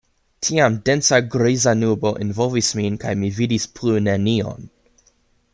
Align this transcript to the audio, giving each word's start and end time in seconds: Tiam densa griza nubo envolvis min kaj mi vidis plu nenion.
Tiam 0.45 0.77
densa 0.89 1.19
griza 1.35 1.75
nubo 1.83 2.13
envolvis 2.25 2.73
min 2.81 2.99
kaj 3.07 3.15
mi 3.25 3.33
vidis 3.41 3.71
plu 3.77 3.97
nenion. 4.11 4.69